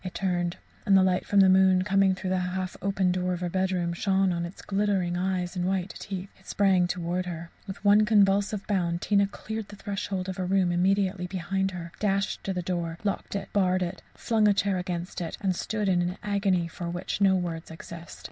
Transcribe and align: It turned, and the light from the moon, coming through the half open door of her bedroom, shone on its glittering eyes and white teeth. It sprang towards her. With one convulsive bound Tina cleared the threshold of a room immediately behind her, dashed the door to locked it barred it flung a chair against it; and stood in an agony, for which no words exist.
It 0.03 0.15
turned, 0.15 0.57
and 0.83 0.97
the 0.97 1.03
light 1.03 1.27
from 1.27 1.41
the 1.41 1.47
moon, 1.47 1.83
coming 1.83 2.15
through 2.15 2.31
the 2.31 2.39
half 2.39 2.75
open 2.81 3.11
door 3.11 3.33
of 3.33 3.39
her 3.41 3.51
bedroom, 3.51 3.93
shone 3.93 4.33
on 4.33 4.47
its 4.47 4.63
glittering 4.63 5.15
eyes 5.15 5.55
and 5.55 5.63
white 5.63 5.93
teeth. 5.99 6.31
It 6.39 6.47
sprang 6.47 6.87
towards 6.87 7.27
her. 7.27 7.51
With 7.67 7.85
one 7.85 8.03
convulsive 8.05 8.65
bound 8.65 9.03
Tina 9.03 9.27
cleared 9.27 9.67
the 9.67 9.75
threshold 9.75 10.27
of 10.27 10.39
a 10.39 10.43
room 10.45 10.71
immediately 10.71 11.27
behind 11.27 11.69
her, 11.69 11.91
dashed 11.99 12.43
the 12.51 12.63
door 12.63 12.97
to 12.99 13.07
locked 13.07 13.35
it 13.35 13.53
barred 13.53 13.83
it 13.83 14.01
flung 14.15 14.47
a 14.47 14.55
chair 14.55 14.79
against 14.79 15.21
it; 15.21 15.37
and 15.39 15.55
stood 15.55 15.87
in 15.87 16.01
an 16.01 16.17
agony, 16.23 16.67
for 16.67 16.89
which 16.89 17.21
no 17.21 17.35
words 17.35 17.69
exist. 17.69 18.17